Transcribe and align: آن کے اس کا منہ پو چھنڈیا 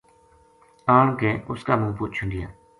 آن 0.97 1.15
کے 1.19 1.31
اس 1.49 1.59
کا 1.67 1.75
منہ 1.81 1.95
پو 1.97 2.05
چھنڈیا 2.15 2.47